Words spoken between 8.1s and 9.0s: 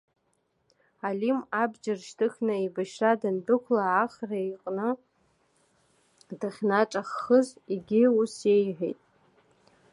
ус иҳәеит…